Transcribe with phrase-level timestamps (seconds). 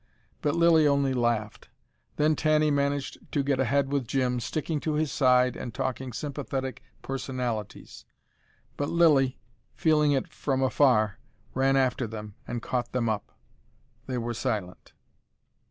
[0.41, 1.69] But Lilly only laughed.
[2.15, 6.81] Then Tanny managed to get ahead with Jim, sticking to his side and talking sympathetic
[7.03, 8.05] personalities.
[8.77, 9.37] But Lilly,
[9.75, 11.19] feeling it from afar,
[11.53, 13.31] ran after them and caught them up.
[14.07, 14.93] They were silent.